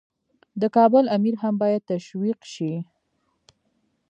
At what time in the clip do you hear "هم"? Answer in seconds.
1.41-1.53